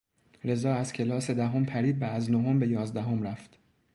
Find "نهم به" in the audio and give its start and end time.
2.31-2.67